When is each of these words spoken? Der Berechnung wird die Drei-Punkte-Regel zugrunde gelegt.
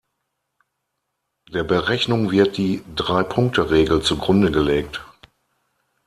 Der 1.53 1.63
Berechnung 1.63 2.31
wird 2.31 2.57
die 2.57 2.83
Drei-Punkte-Regel 2.95 4.01
zugrunde 4.01 4.49
gelegt. 4.49 5.05